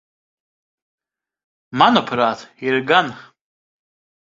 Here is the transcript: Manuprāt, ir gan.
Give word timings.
Manuprāt, 1.83 2.43
ir 2.71 2.83
gan. 2.95 3.15